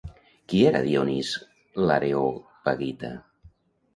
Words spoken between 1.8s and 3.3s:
l'Areopagita?